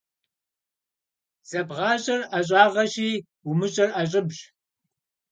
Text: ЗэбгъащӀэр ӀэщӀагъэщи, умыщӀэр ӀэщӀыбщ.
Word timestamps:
ЗэбгъащӀэр 1.49 2.21
ӀэщӀагъэщи, 2.31 3.09
умыщӀэр 3.49 3.89
ӀэщӀыбщ. 3.93 4.39